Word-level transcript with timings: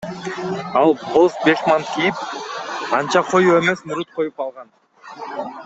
Ал 0.79 0.91
боз 1.09 1.31
бешмант 1.45 1.85
кийип, 1.97 2.17
анча 3.01 3.21
коюу 3.31 3.59
эмес 3.61 3.79
мурут 3.87 4.09
коюп 4.17 4.37
алган. 4.47 4.67